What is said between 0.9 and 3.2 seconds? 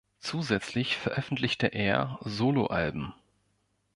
veröffentlichte er Soloalben.